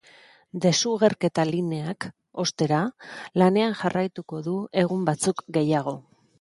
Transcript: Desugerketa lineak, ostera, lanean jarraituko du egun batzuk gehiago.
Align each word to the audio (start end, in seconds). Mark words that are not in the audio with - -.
Desugerketa 0.61 1.45
lineak, 1.49 2.07
ostera, 2.45 2.81
lanean 3.43 3.79
jarraituko 3.85 4.43
du 4.51 4.59
egun 4.87 5.09
batzuk 5.13 5.49
gehiago. 5.59 5.99